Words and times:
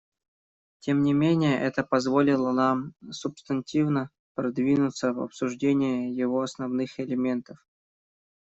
Тем 0.79 1.03
не 1.03 1.13
менее 1.13 1.59
это 1.59 1.83
позволило 1.83 2.51
нам 2.51 2.95
субстантивно 3.11 4.09
продвинуться 4.33 5.13
в 5.13 5.19
обсуждении 5.21 6.09
его 6.11 6.41
основных 6.41 6.99
элементов. 6.99 7.59